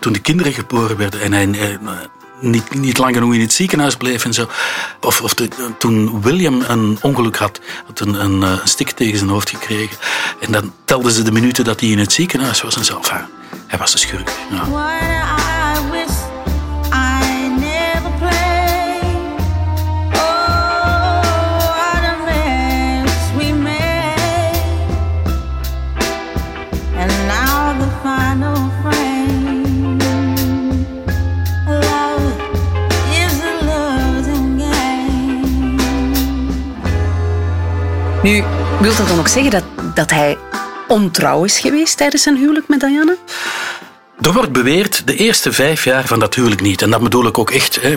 [0.00, 1.98] toen de kinderen geboren werden en hij eh,
[2.40, 4.48] niet, niet lang genoeg in het ziekenhuis bleef en zo.
[5.00, 5.34] Of, of
[5.78, 9.96] toen William een ongeluk had, had een, een, een, stik tegen zijn hoofd gekregen.
[10.40, 13.00] En dan telden ze de minuten dat hij in het ziekenhuis was en zo.
[13.66, 14.30] Hij was de schurk.
[38.28, 38.44] Nu,
[38.80, 39.64] wil dat dan ook zeggen dat,
[39.94, 40.38] dat hij
[40.88, 43.16] ontrouw is geweest tijdens zijn huwelijk met Diana?
[44.20, 46.82] Er wordt beweerd de eerste vijf jaar van dat huwelijk niet.
[46.82, 47.96] En dat bedoel ik ook echt hè,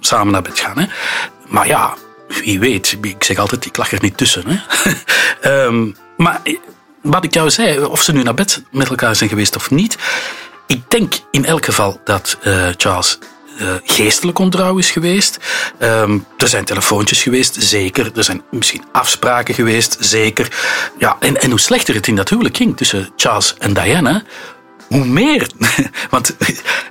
[0.00, 0.78] samen naar bed gaan.
[0.78, 0.86] Hè.
[1.48, 1.94] Maar ja,
[2.28, 2.96] wie weet.
[3.02, 4.44] Ik zeg altijd, ik lach er niet tussen.
[4.46, 5.64] Hè.
[5.64, 6.40] um, maar
[7.02, 9.96] wat ik jou zei, of ze nu naar bed met elkaar zijn geweest of niet.
[10.66, 13.18] Ik denk in elk geval dat uh, Charles
[13.60, 15.38] uh, geestelijk ontrouw is geweest.
[15.80, 18.10] Um, er zijn telefoontjes geweest, zeker.
[18.16, 20.48] Er zijn misschien afspraken geweest, zeker.
[20.98, 24.22] Ja, en, en hoe slechter het in dat huwelijk ging tussen Charles en Diana,
[24.88, 25.50] hoe meer.
[26.10, 26.36] Want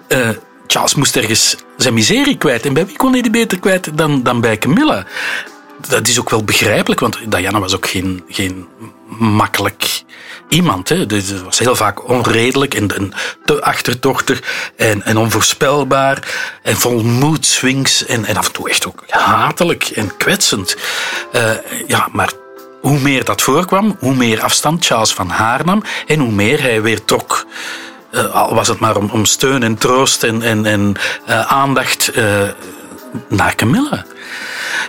[0.08, 0.30] uh,
[0.68, 2.66] Charles moest ergens zijn miserie kwijt.
[2.66, 5.06] En bij wie kon hij die beter kwijt dan, dan bij Camilla?
[5.88, 8.68] Dat is ook wel begrijpelijk, want Diana was ook geen, geen
[9.20, 10.04] makkelijk
[10.48, 10.90] iemand.
[10.90, 11.06] Hè.
[11.06, 13.14] Dus het was heel vaak onredelijk en,
[13.46, 14.42] te achterdochtig
[14.76, 16.28] en, en, onvoorspelbaar
[16.62, 20.76] en vol mood swings en, en af en toe echt ook hatelijk en kwetsend.
[21.36, 21.52] Uh,
[21.88, 22.32] ja, maar
[22.82, 26.82] hoe meer dat voorkwam, hoe meer afstand Charles van haar nam en hoe meer hij
[26.82, 27.46] weer trok.
[28.12, 30.94] Uh, al was het maar om, om steun en troost en, en, en
[31.30, 32.12] uh, aandacht
[33.28, 34.06] naar Camilla.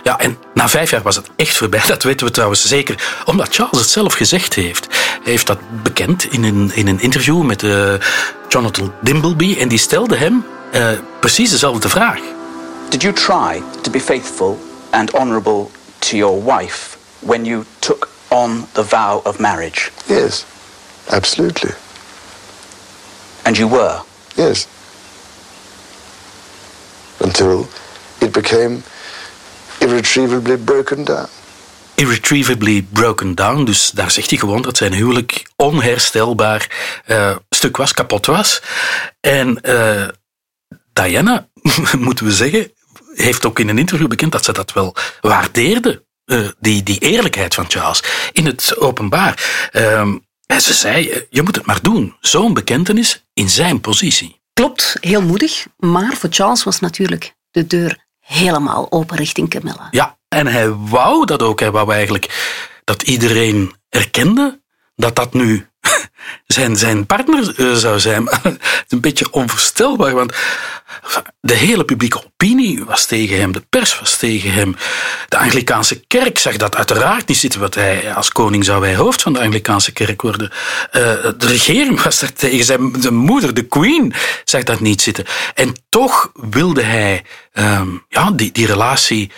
[0.03, 1.81] Ja, en na vijf jaar was het echt voorbij.
[1.87, 4.87] Dat weten we trouwens zeker, omdat Charles het zelf gezegd heeft.
[5.23, 7.93] Hij heeft dat bekend in een, in een interview met uh,
[8.47, 12.19] Jonathan Dimbleby en die stelde hem uh, precies dezelfde vraag.
[12.89, 14.59] Did you try to be faithful
[14.89, 19.91] and honorable to your wife when you took on the vow of marriage?
[20.05, 20.45] Yes,
[21.09, 21.71] absolutely.
[23.41, 24.01] And you were?
[24.35, 24.67] Yes.
[27.17, 27.67] Until
[28.19, 28.81] it became
[29.79, 31.27] irretrievably broken down.
[31.95, 36.69] Irretrievably broken down, dus daar zegt hij gewoon dat zijn huwelijk onherstelbaar
[37.07, 38.61] uh, stuk was, kapot was.
[39.19, 40.07] En uh,
[40.93, 41.47] Diana,
[41.97, 42.71] moeten we zeggen,
[43.13, 46.03] heeft ook in een interview bekend dat ze dat wel waardeerde.
[46.25, 49.69] Uh, die, die eerlijkheid van Charles in het openbaar.
[49.71, 52.15] Ehm, en ze zei, je moet het maar doen.
[52.19, 54.41] Zo'n bekentenis in zijn positie.
[54.53, 55.65] Klopt, heel moedig.
[55.77, 59.87] Maar voor Charles was natuurlijk de deur helemaal open richting Camilla.
[59.91, 61.59] Ja, en hij wou dat ook.
[61.59, 64.61] Hij wou eigenlijk dat iedereen erkende
[64.95, 65.67] dat dat nu
[66.47, 68.25] zijn, zijn partner eh, zou zijn.
[68.43, 70.33] het is een beetje onvoorstelbaar, want
[71.39, 74.75] de hele publieke opinie was tegen hem, de pers was tegen hem.
[75.27, 79.21] De Anglikaanse kerk zag dat uiteraard niet zitten, wat hij als koning zou hij hoofd
[79.21, 80.51] van de Anglikaanse kerk worden.
[80.51, 81.01] Uh,
[81.37, 85.25] de regering was er tegen, zijn de moeder, de queen, zag dat niet zitten.
[85.53, 89.31] En toch wilde hij um, ja, die, die relatie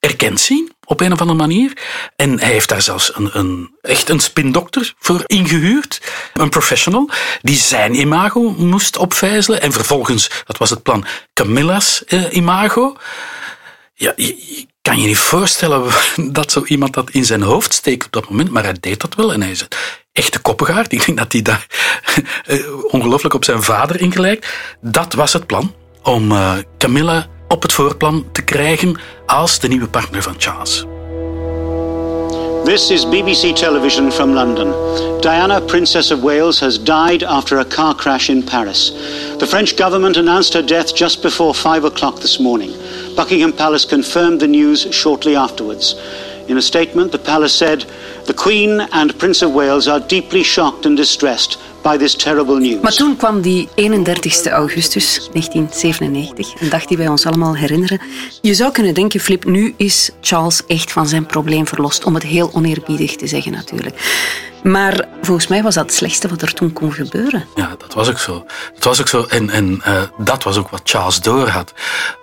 [0.00, 1.72] erkend zien op een of andere manier.
[2.16, 6.00] En hij heeft daar zelfs een, een, echt een spindokter voor ingehuurd.
[6.34, 7.10] Een professional.
[7.42, 9.60] Die zijn imago moest opvijzelen.
[9.62, 12.96] En vervolgens, dat was het plan, Camilla's eh, imago.
[13.94, 15.92] Ja, je, kan je niet voorstellen
[16.38, 18.50] dat zo iemand dat in zijn hoofd steekt op dat moment.
[18.50, 19.32] Maar hij deed dat wel.
[19.32, 19.68] En hij is een
[20.12, 20.92] echte koppegaard.
[20.92, 21.66] Ik denk dat hij daar
[22.46, 24.46] eh, ongelooflijk op zijn vader ingelijkt.
[24.80, 25.74] Dat was het plan.
[26.02, 30.86] Om eh, Camilla op het voorplan te krijgen als de nieuwe partner van Charles.
[32.64, 34.72] This is BBC Television from London.
[35.20, 38.92] Diana, Princess of Wales, has died after a car crash in Paris.
[39.38, 42.70] The French government announced her death just before 5 o'clock this morning.
[43.16, 45.94] Buckingham Palace confirmed the news shortly afterwards.
[46.50, 47.86] In a statement, the palace said,
[48.24, 52.80] The Queen and Prince of Wales are deeply shocked and distressed by this terrible news.
[52.82, 58.00] Maar toen kwam die 31 augustus 1997, een dag die wij ons allemaal herinneren.
[58.40, 62.04] Je zou kunnen denken, Flip, nu is Charles echt van zijn probleem verlost.
[62.04, 63.94] Om het heel oneerbiedig te zeggen natuurlijk.
[64.62, 67.46] Maar volgens mij was dat het slechtste wat er toen kon gebeuren.
[67.54, 68.46] Ja, dat was ook zo.
[68.74, 69.24] Dat was ook zo.
[69.28, 71.72] En, en uh, dat was ook wat Charles doorhad.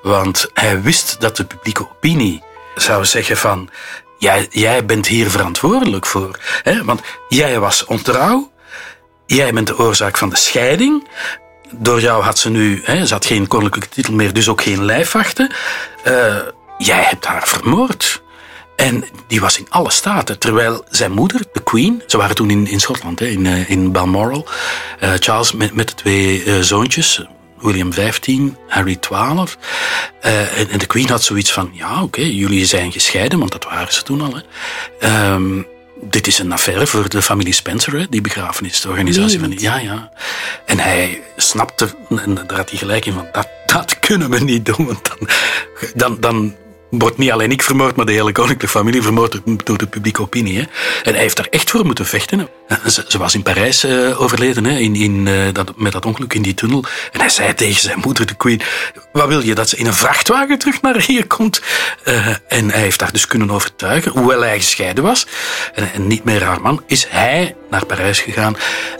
[0.01, 2.43] Want hij wist dat de publieke opinie
[2.75, 3.69] zou zeggen van...
[4.17, 6.39] Jij, jij bent hier verantwoordelijk voor.
[6.63, 6.83] Hè?
[6.83, 8.51] Want jij was ontrouw.
[9.25, 11.07] Jij bent de oorzaak van de scheiding.
[11.71, 14.85] Door jou had ze nu, hè, ze had geen koninklijke titel meer, dus ook geen
[14.85, 15.51] lijfwachten.
[16.07, 16.35] Uh,
[16.77, 18.21] jij hebt haar vermoord.
[18.75, 20.39] En die was in alle staten.
[20.39, 24.47] Terwijl zijn moeder, de Queen, ze waren toen in, in Schotland, hè, in, in Balmoral.
[25.03, 27.25] Uh, Charles met, met de twee zoontjes,
[27.61, 29.57] William 15, Harry 12.
[30.25, 33.51] Uh, en, en, de Queen had zoiets van: ja, oké, okay, jullie zijn gescheiden, want
[33.51, 34.41] dat waren ze toen al.
[34.99, 35.33] Hè.
[35.33, 35.67] Um,
[36.01, 39.39] dit is een affaire voor de familie Spencer, hè, die begrafenisorganisatie.
[39.39, 40.11] Van, ja, ja.
[40.65, 44.65] En hij snapte, en daar had hij gelijk in, van dat, dat kunnen we niet
[44.65, 44.85] doen.
[44.85, 45.27] Want dan,
[45.95, 46.55] dan, dan
[46.89, 50.59] wordt niet alleen ik vermoord, maar de hele koninklijke familie vermoord door de publieke opinie.
[51.03, 52.49] En hij heeft daar echt voor moeten vechten.
[52.87, 56.33] Ze, ze, was in Parijs uh, overleden, hè, in, in, uh, dat, met dat ongeluk
[56.33, 56.83] in die tunnel.
[57.11, 58.61] En hij zei tegen zijn moeder, de queen,
[59.11, 61.61] wat wil je, dat ze in een vrachtwagen terug naar hier komt?
[62.05, 65.27] Uh, en hij heeft daar dus kunnen overtuigen, hoewel hij gescheiden was
[65.73, 68.55] en, en niet meer haar man, is hij naar Parijs gegaan.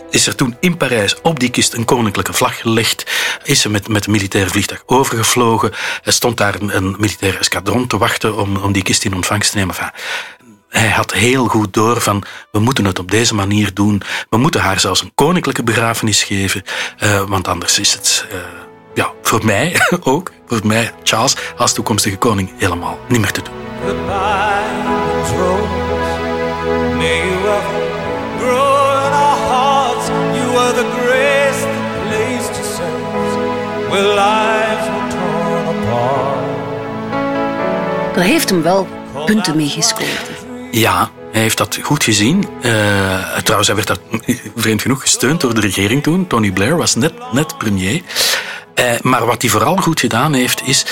[0.09, 3.11] Is er toen in Parijs op die kist een koninklijke vlag gelegd.
[3.43, 5.71] Is ze met, met een militair vliegtuig overgevlogen.
[6.03, 9.51] Er stond daar een, een militair escadron te wachten om, om die kist in ontvangst
[9.51, 9.75] te nemen.
[10.69, 14.01] Hij had heel goed door van, we moeten het op deze manier doen.
[14.29, 16.63] We moeten haar zelfs een koninklijke begrafenis geven.
[17.03, 18.37] Uh, want anders is het, uh,
[18.93, 23.55] ja, voor mij ook, voor mij, Charles, als toekomstige koning, helemaal niet meer te doen.
[38.13, 38.87] Daar heeft hem wel
[39.25, 40.21] punten mee gescoord.
[40.71, 42.47] Ja, hij heeft dat goed gezien.
[42.61, 43.99] Uh, trouwens, hij werd dat
[44.55, 46.27] vreemd genoeg gesteund door de regering toen.
[46.27, 48.01] Tony Blair was net, net premier.
[48.79, 50.85] Uh, maar wat hij vooral goed gedaan heeft, is...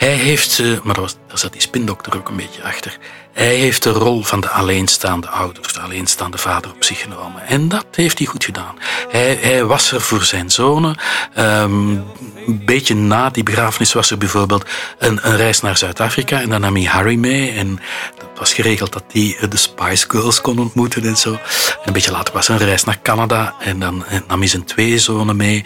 [0.00, 2.98] Hij heeft, uh, maar daar, zat die spindokter ook een beetje achter.
[3.32, 7.46] Hij heeft de rol van de alleenstaande ouders, de alleenstaande vader op zich genomen.
[7.46, 8.74] En dat heeft hij goed gedaan.
[9.08, 10.96] Hij, hij was er voor zijn zonen.
[11.38, 12.04] Um,
[12.46, 14.64] een beetje na die begrafenis was er bijvoorbeeld
[14.98, 16.40] een, een reis naar Zuid-Afrika.
[16.40, 17.50] En dan nam hij Harry mee.
[17.50, 17.80] En
[18.18, 21.32] dat was geregeld dat hij de Spice Girls kon ontmoeten en zo.
[21.32, 21.38] En
[21.84, 23.54] een beetje later was er een reis naar Canada.
[23.58, 25.64] En dan nam hij zijn twee zonen mee.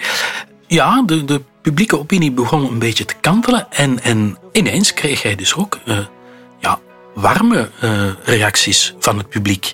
[0.67, 3.67] Ja, de, de publieke opinie begon een beetje te kantelen.
[3.71, 5.99] En, en ineens kreeg hij dus ook uh,
[6.59, 6.79] ja,
[7.15, 7.91] warme uh,
[8.25, 9.73] reacties van het publiek.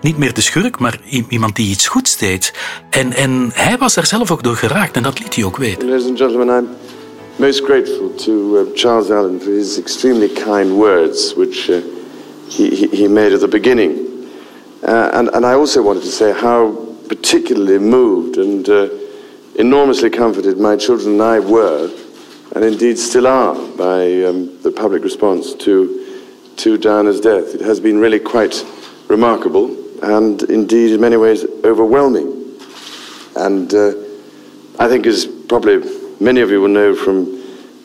[0.00, 2.52] Niet meer de schurk, maar iemand die iets goeds deed.
[2.90, 5.88] En, en hij was daar zelf ook door geraakt en dat liet hij ook weten.
[5.88, 6.68] Ladies and gentlemen, I'm
[7.36, 11.76] most grateful to uh, Charles Allen for his extremely kind words, which uh,
[12.48, 13.92] he, he made at the beginning.
[14.84, 16.74] Uh, and, and I also wanted to say how
[17.08, 18.86] particularly moved and uh,
[19.56, 21.90] enormously comforted my children and I were,
[22.54, 26.20] and indeed still are, by um, the public response to,
[26.56, 27.54] to Diana's death.
[27.54, 28.64] It has been really quite
[29.08, 32.58] remarkable and indeed in many ways overwhelming.
[33.36, 33.92] And uh,
[34.78, 35.78] I think, as probably
[36.20, 37.24] many of you will know from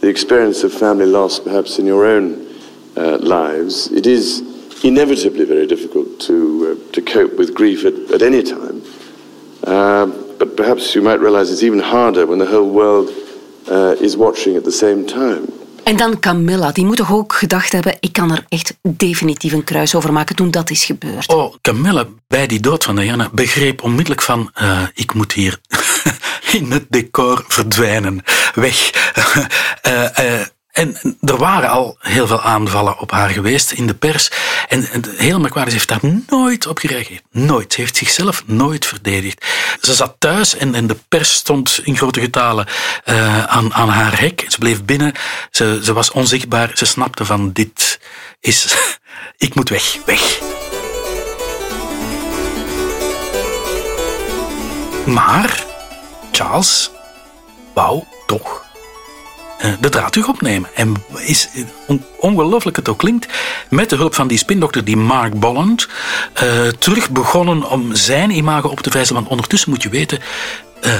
[0.02, 2.48] the experience of family loss, perhaps in your own
[2.96, 4.42] uh, lives, it is
[4.84, 8.82] inevitably very difficult to, uh, to cope with grief at, at any time.
[10.38, 13.10] But perhaps you might realize it's even harder when the whole world
[14.02, 15.58] is watching at the same time.
[15.88, 19.64] En dan Camilla, die moet toch ook gedacht hebben, ik kan er echt definitief een
[19.64, 21.28] kruis over maken toen dat is gebeurd.
[21.28, 25.60] Oh, Camilla, bij die dood van Diana, begreep onmiddellijk van, uh, ik moet hier
[26.58, 28.24] in het decor verdwijnen,
[28.54, 28.92] weg.
[29.88, 30.42] uh, uh,
[30.78, 34.32] En er waren al heel veel aanvallen op haar geweest in de pers.
[34.68, 37.22] En, en heel heeft daar nooit op gereageerd.
[37.32, 37.74] Nooit.
[37.74, 39.46] Ze heeft zichzelf nooit verdedigd.
[39.82, 42.68] Ze zat thuis en, en de pers stond in grote getalen
[43.06, 44.46] uh, aan, aan haar hek.
[44.48, 45.14] Ze bleef binnen.
[45.52, 46.72] Ze, ze was onzichtbaar.
[46.74, 48.00] Ze snapte van dit
[48.40, 48.76] is...
[49.38, 50.40] Ik moet weg, weg.
[55.06, 55.66] Maar
[56.32, 56.92] Charles
[57.74, 58.67] wou toch eh,
[59.80, 60.70] de draad terug opnemen.
[60.76, 61.50] En is,
[62.20, 63.28] ongelooflijk het ook klinkt,
[63.70, 65.88] met de hulp van die spindokter, die Mark Bolland,
[66.44, 69.16] uh, terug begonnen om zijn imago op te wijzen.
[69.16, 70.20] Want ondertussen moet je weten,
[70.86, 70.94] uh,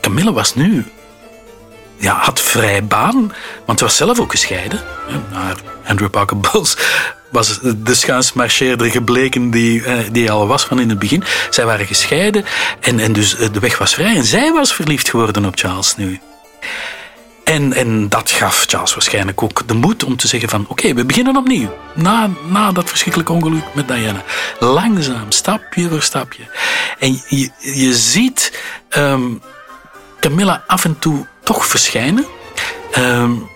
[0.00, 0.84] Camille was nu,
[1.96, 3.32] ja, had vrij baan,
[3.64, 4.80] want ze was zelf ook gescheiden.
[5.30, 6.76] Naar Andrew Parker Bowles
[7.30, 11.24] was de schuinsmarcheerder gebleken die, die al was van in het begin.
[11.50, 12.44] Zij waren gescheiden
[12.80, 14.16] en, en dus de weg was vrij.
[14.16, 16.20] En zij was verliefd geworden op Charles nu.
[17.44, 21.04] En, en dat gaf Charles waarschijnlijk ook de moed om te zeggen van oké, we
[21.04, 21.74] beginnen opnieuw.
[21.94, 24.22] Na, na dat verschrikkelijke ongeluk met Diana.
[24.58, 26.42] Langzaam, stapje voor stapje.
[26.98, 28.62] En je, je ziet
[28.96, 29.42] um,
[30.20, 32.26] Camilla af en toe toch verschijnen.
[32.98, 33.48] Um,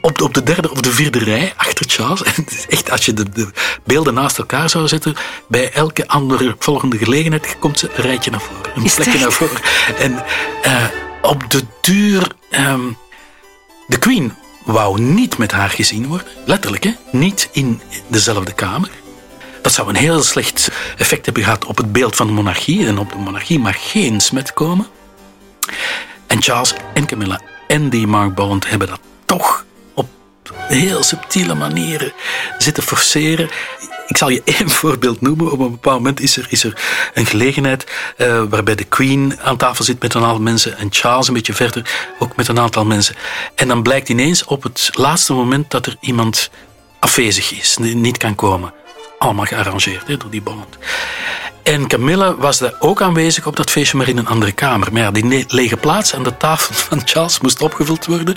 [0.00, 2.22] op de, op de derde of de vierde rij achter Charles.
[2.36, 3.48] En echt, als je de, de,
[3.84, 5.16] beelden naast elkaar zou zetten,
[5.48, 8.72] bij elke andere volgende gelegenheid komt ze een rijtje naar voren.
[8.74, 9.60] Een plekje naar voren.
[9.98, 10.24] En
[10.66, 10.84] uh,
[11.22, 12.96] op de duur um,
[13.86, 16.92] de Queen wou niet met haar gezien worden, letterlijk, hè?
[17.10, 18.90] niet in dezelfde kamer.
[19.62, 22.86] Dat zou een heel slecht effect hebben gehad op het beeld van de monarchie.
[22.86, 24.86] En op de monarchie mag geen smet komen.
[26.26, 29.64] En Charles en Camilla en die Mark Bond hebben dat toch
[29.94, 30.08] op
[30.54, 32.12] heel subtiele manieren
[32.58, 33.50] zitten forceren.
[34.12, 35.52] Ik zal je één voorbeeld noemen.
[35.52, 36.82] Op een bepaald moment is er, is er
[37.14, 41.28] een gelegenheid uh, waarbij de Queen aan tafel zit met een aantal mensen en Charles
[41.28, 43.14] een beetje verder ook met een aantal mensen.
[43.54, 46.50] En dan blijkt ineens op het laatste moment dat er iemand
[46.98, 48.72] afwezig is, niet kan komen.
[49.18, 50.78] Allemaal gearrangeerd hè, door die bond.
[51.62, 54.92] En Camilla was daar ook aanwezig op dat feestje, maar in een andere kamer.
[54.92, 58.36] Maar ja, die lege plaats aan de tafel van Charles moest opgevuld worden.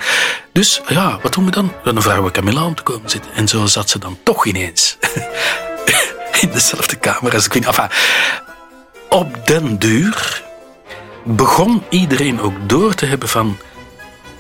[0.52, 1.74] Dus ja, wat doen we dan?
[1.84, 3.32] Dan vragen we Camilla om te komen zitten.
[3.34, 4.98] En zo zat ze dan toch ineens
[6.42, 7.66] in dezelfde kamer als Queen.
[7.66, 7.90] Enfin,
[9.10, 10.44] op den duur
[11.24, 13.58] begon iedereen ook door te hebben van...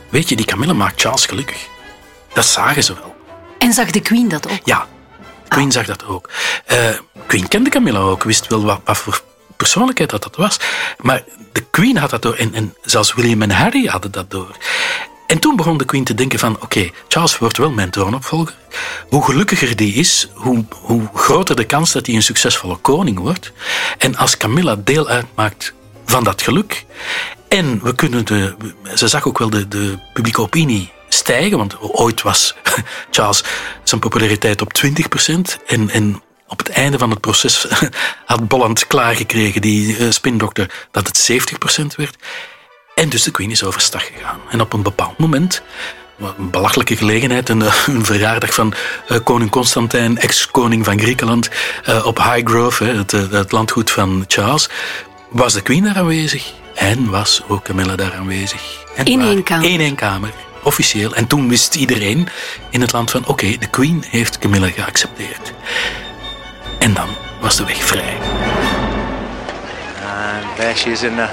[0.09, 1.67] Weet je, die Camilla maakt Charles gelukkig.
[2.33, 3.15] Dat zagen ze wel.
[3.59, 4.59] En zag de Queen dat ook?
[4.63, 4.87] Ja,
[5.55, 6.29] Queen zag dat ook.
[6.71, 6.89] Uh,
[7.27, 9.21] Queen kende Camilla ook, wist wel wat, voor
[9.57, 10.59] persoonlijkheid dat dat was.
[11.01, 14.57] Maar de Queen had dat door en, en zelfs William en Harry hadden dat door.
[15.27, 18.55] En toen begon de Queen te denken van, oké, Charles wordt wel mijn troonopvolger.
[19.09, 23.51] Hoe gelukkiger die is, hoe, hoe groter de kans dat hij een succesvolle koning wordt.
[23.97, 25.73] En als Camilla deel uitmaakt
[26.05, 26.85] van dat geluk.
[27.47, 28.55] En we kunnen de,
[28.95, 30.91] ze zag ook wel de, de publieke opinie
[31.25, 32.55] stijgen, want ooit was
[33.11, 33.43] Charles
[33.83, 34.89] zijn populariteit op 20%
[35.67, 37.67] en, en op het einde van het proces
[38.25, 41.31] had Bolland klaargekregen, die uh, spindokter, dat het
[41.81, 42.15] 70% werd.
[42.95, 44.39] En dus de Queen is overstag gegaan.
[44.49, 45.61] En op een bepaald moment,
[46.37, 47.61] een belachelijke gelegenheid, een,
[47.95, 48.73] een verjaardag van
[49.09, 51.49] uh, koning Constantijn, ex-koning van Griekenland,
[51.89, 54.69] uh, op Highgrove, het, het, landgoed van Charles,
[55.29, 56.53] was de Queen daar aanwezig.
[56.75, 58.61] En was ook Camilla daar aanwezig.
[58.95, 59.69] En in één kamer.
[59.69, 60.31] In één kamer
[60.65, 61.15] officieel.
[61.15, 62.27] En toen wist iedereen
[62.69, 65.53] in het land van oké, okay, de Queen heeft Camilla geaccepteerd.
[66.79, 67.07] En dan
[67.39, 68.17] was de weg vrij.
[70.05, 71.29] And there she is in a,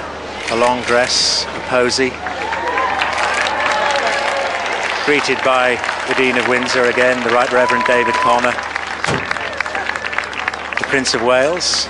[0.51, 2.11] a long dress, a posy.
[5.05, 8.55] Greeted by the Dean of Windsor again, the Right Reverend David Connor.
[10.79, 11.89] The Prince of Wales,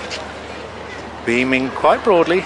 [1.25, 2.45] beaming quite broadly.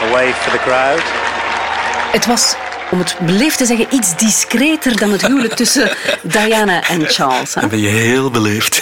[0.00, 1.21] A wave for the crowd.
[2.12, 2.56] Het was,
[2.90, 7.54] om het beleefd te zeggen, iets discreter dan het huwelijk tussen Diana en Charles.
[7.54, 7.60] Hè?
[7.60, 8.80] Dan ben je heel beleefd.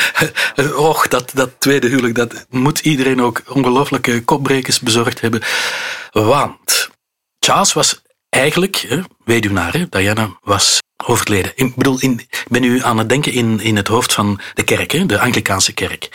[0.76, 5.42] Och, dat, dat tweede huwelijk, dat moet iedereen ook ongelooflijke kopbrekers bezorgd hebben.
[6.10, 6.90] Want
[7.38, 9.72] Charles was eigenlijk hè, weduwnaar.
[9.72, 9.88] Hè?
[9.88, 11.52] Diana was overleden.
[11.54, 14.62] Ik bedoel, in, ik ben nu aan het denken in, in het hoofd van de
[14.62, 15.06] kerk, hè?
[15.06, 16.08] de Anglikaanse kerk.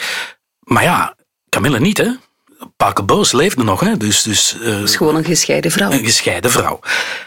[0.59, 1.15] Maar ja,
[1.49, 2.11] Camilla niet, hè?
[2.77, 3.97] Parker Boos leefde nog, hè?
[3.97, 5.91] Dus, dus, uh, is gewoon een gescheiden vrouw.
[5.91, 6.79] Een gescheiden vrouw.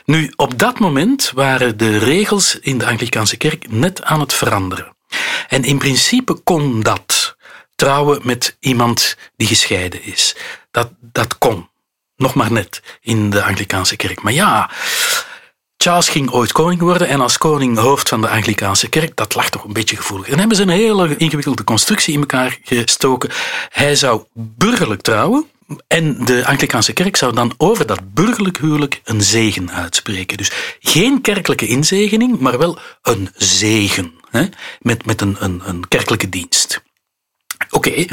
[0.04, 4.96] Nu, op dat moment waren de regels in de Anglikaanse kerk net aan het veranderen.
[5.48, 7.36] En in principe kon dat
[7.74, 10.36] trouwen met iemand die gescheiden is.
[10.70, 11.68] Dat, dat kon.
[12.16, 14.22] Nog maar net in de Anglikaanse kerk.
[14.22, 14.70] Maar ja,
[15.82, 19.50] Charles ging ooit koning worden en als koning hoofd van de Anglikaanse kerk, dat lag
[19.50, 20.28] toch een beetje gevoelig.
[20.28, 23.30] En hebben ze een hele ingewikkelde constructie in elkaar gestoken.
[23.68, 25.46] Hij zou burgerlijk trouwen,
[25.86, 30.36] En de Anglikaanse kerk zou dan over dat burgerlijk huwelijk een zegen uitspreken.
[30.36, 34.12] Dus geen kerkelijke inzegening, maar wel een zegen.
[34.30, 34.46] Hè?
[34.80, 36.82] Met, met een, een, een kerkelijke dienst.
[37.70, 38.04] Oké,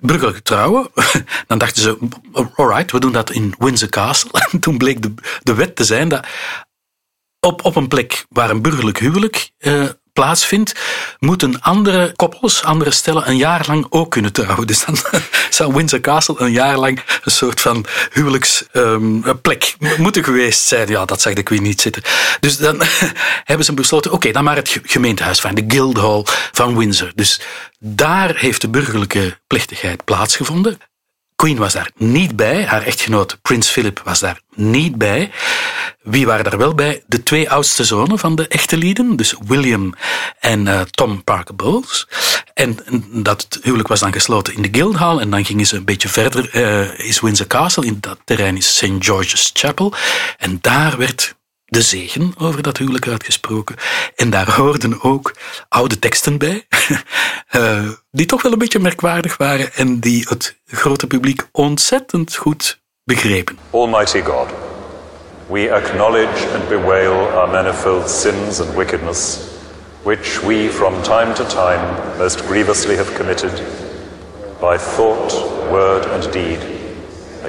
[0.00, 0.88] burgerlijk trouwen.
[1.48, 1.98] Dan dachten ze,
[2.54, 4.30] alright, we doen dat in Windsor Castle.
[4.52, 6.26] En toen bleek de, de wet te zijn dat
[7.40, 10.72] op, op een plek waar een burgerlijk huwelijk eh, plaatsvindt,
[11.18, 14.66] moeten andere koppels, andere stellen, een jaar lang ook kunnen trouwen.
[14.76, 14.96] Dus dan
[15.50, 20.88] zou Windsor Castle een jaar lang een soort van huwelijksplek um, moeten geweest zijn.
[20.88, 22.02] Ja, dat zag de Queen niet zitten.
[22.40, 22.82] Dus dan
[23.50, 26.22] hebben ze besloten, oké, dan maar het gemeentehuis van de Guildhall
[26.52, 27.12] van Windsor.
[27.14, 27.40] Dus
[27.78, 30.78] daar heeft de burgerlijke plechtigheid plaatsgevonden.
[31.36, 32.64] Queen was daar niet bij.
[32.64, 35.30] Haar echtgenoot Prins Philip was daar niet bij.
[36.02, 37.02] Wie waren daar wel bij?
[37.06, 39.94] De twee oudste zonen van de echte lieden, dus William
[40.40, 42.08] en uh, Tom Parker Bowles.
[42.54, 42.78] En
[43.10, 46.56] dat huwelijk was dan gesloten in de Guildhall en dan gingen ze een beetje verder,
[46.56, 48.92] uh, is Windsor Castle, in dat terrein is St.
[48.98, 49.94] George's Chapel.
[50.38, 51.35] En daar werd
[51.66, 53.76] de zegen over dat huwelijk uitgesproken.
[54.16, 55.34] En daar hoorden ook
[55.68, 56.66] oude teksten bij,
[57.56, 62.80] uh, die toch wel een beetje merkwaardig waren en die het grote publiek ontzettend goed
[63.04, 63.58] begrepen.
[63.70, 64.48] Almighty God,
[65.46, 69.38] we acknowledge and bewail our manifold sins and wickedness,
[70.02, 71.82] which we from time to time
[72.18, 73.62] most grievously have committed,
[74.60, 75.32] by thought,
[75.70, 76.75] word and deed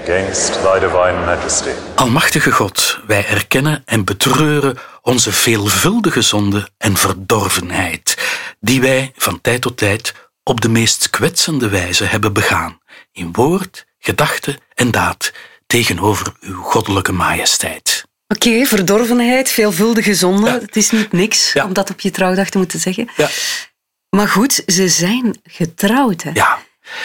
[0.09, 1.69] against thy divine majesty.
[1.95, 8.17] Almachtige God, wij erkennen en betreuren onze veelvuldige zonde en verdorvenheid,
[8.59, 12.79] die wij van tijd tot tijd op de meest kwetsende wijze hebben begaan,
[13.11, 15.31] in woord, gedachte en daad,
[15.65, 18.05] tegenover uw goddelijke majesteit.
[18.27, 20.51] Oké, verdorvenheid, veelvuldige zonde.
[20.51, 23.09] Het is niet niks om dat op je trouwdag te moeten zeggen.
[23.15, 23.29] Ja.
[24.09, 26.23] Maar goed, ze zijn getrouwd.
[26.23, 26.31] Hè?
[26.33, 26.59] Ja.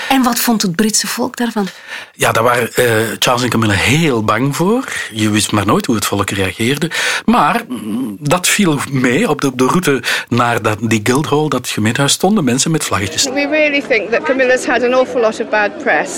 [0.08, 1.68] En wat vond het Britse volk daarvan?
[2.12, 2.86] Ja, daar waren uh,
[3.18, 4.84] Charles en Camilla heel bang voor.
[5.12, 6.90] Je wist maar nooit hoe het volk reageerde.
[7.24, 9.28] Maar mm, dat viel mee.
[9.28, 13.24] Op de, op de route naar dat, die Guildhall, dat gemeentehuis, stonden mensen met vlaggetjes.
[13.24, 16.10] We really think that Camilla's had an awful lot of bad press.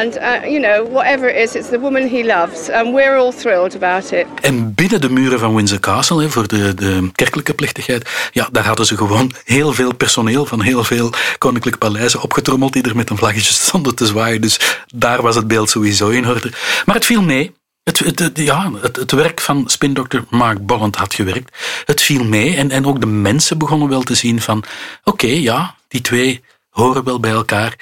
[0.00, 2.70] And, uh, you know, whatever it is, it's the woman he loves.
[2.70, 4.26] And we're all thrilled about it.
[4.40, 8.66] En binnen de muren van Windsor Castle, hè, voor de, de kerkelijke plechtigheid, ja, daar
[8.66, 13.16] hadden ze gewoon heel veel personeel van heel veel koninklijke paleizen opgetrommeld die met een
[13.16, 14.40] vlaggetje stonden te zwaaien.
[14.40, 16.52] Dus daar was het beeld sowieso in orde.
[16.84, 17.54] Maar het viel mee.
[17.82, 21.56] Het, het, ja, het, het, werk van spindokter Mark Bolland had gewerkt.
[21.84, 24.64] Het viel mee en, en ook de mensen begonnen wel te zien van
[25.04, 27.78] oké, ja, die twee horen wel bij elkaar.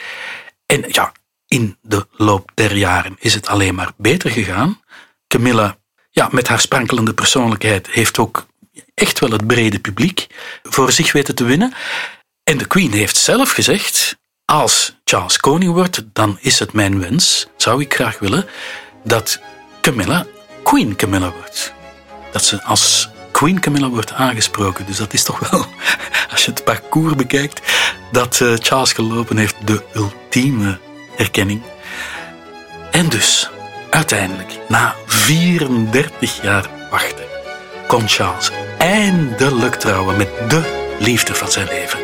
[0.67, 1.13] En ja,
[1.47, 4.81] in de loop der jaren is het alleen maar beter gegaan.
[5.29, 5.77] Camilla,
[6.11, 8.47] ja, met haar sprankelende persoonlijkheid, heeft ook
[8.95, 10.27] echt wel het brede publiek
[10.63, 11.75] voor zich weten te winnen.
[12.45, 17.47] En de Queen heeft zelf gezegd: als Charles koning wordt, dan is het mijn wens,
[17.57, 18.47] zou ik graag willen,
[19.03, 19.41] dat
[19.81, 20.27] Camilla
[20.63, 21.73] Queen Camilla wordt.
[22.33, 24.87] Dat ze als Queen Camilla wordt aangesproken.
[24.87, 25.67] Dus dat is toch wel,
[26.33, 27.61] als je het parcours bekijkt,
[28.13, 30.79] dat eh, Charles gelopen heeft, de ultieme
[31.17, 31.63] erkenning.
[32.91, 33.51] En dus,
[33.91, 37.25] uiteindelijk, na 34 jaar wachten,
[37.87, 42.04] kon Charles eindelijk trouwen met de liefde van zijn leven,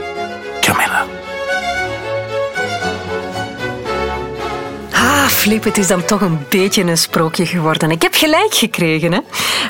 [5.40, 7.90] Flip, het is dan toch een beetje een sprookje geworden.
[7.90, 9.20] Ik heb gelijk gekregen, hè?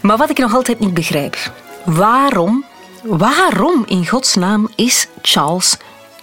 [0.02, 1.36] Maar wat ik nog altijd niet begrijp.
[1.84, 2.64] Waarom,
[3.02, 5.76] waarom in godsnaam is Charles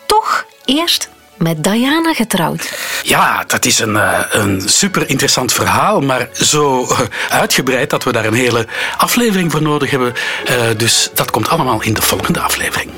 [0.05, 2.79] toch eerst met Diana getrouwd.
[3.03, 8.11] Ja, dat is een, uh, een super interessant verhaal, maar zo uh, uitgebreid dat we
[8.11, 8.67] daar een hele
[8.97, 10.13] aflevering voor nodig hebben.
[10.49, 12.91] Uh, dus dat komt allemaal in de volgende aflevering.